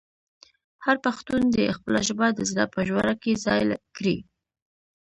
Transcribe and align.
هر 0.85 0.95
پښتون 1.05 1.41
دې 1.55 1.75
خپله 1.77 1.99
ژبه 2.07 2.27
د 2.33 2.39
زړه 2.49 2.65
په 2.73 2.79
ژوره 2.87 3.13
کې 3.21 3.41
ځای 3.45 3.61
کړي. 3.97 4.17